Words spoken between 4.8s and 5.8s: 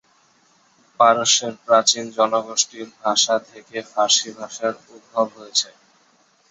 উদ্ভব হয়েছে।